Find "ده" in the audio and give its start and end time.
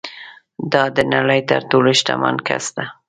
2.75-2.85